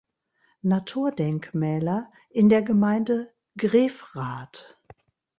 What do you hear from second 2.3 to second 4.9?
in der Gemeinde Grefrath.